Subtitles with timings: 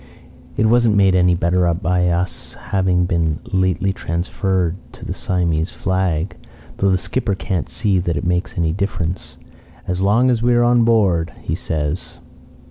[0.57, 6.37] It wasn't made any better by us having been lately transferred to the Siamese flag;
[6.77, 9.37] though the skipper can't see that it makes any difference
[9.87, 12.17] 'as long as we are on board' he says.